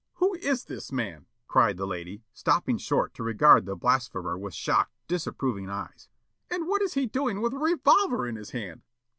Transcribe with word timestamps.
Who 0.15 0.33
is 0.37 0.63
this 0.65 0.91
man?" 0.91 1.27
cried 1.47 1.77
the 1.77 1.85
lady, 1.85 2.23
stopping 2.33 2.79
short 2.79 3.13
to 3.13 3.21
regard 3.23 3.67
the 3.67 3.75
blasphemer 3.75 4.35
with 4.35 4.55
shocked, 4.55 4.93
disapproving 5.07 5.69
eyes. 5.69 6.09
"And 6.49 6.67
what 6.67 6.81
is 6.81 6.95
he 6.95 7.05
doing 7.05 7.39
with 7.39 7.53
a 7.53 7.59
revolver 7.59 8.25
in 8.27 8.35
his 8.35 8.49
hand?" 8.49 8.81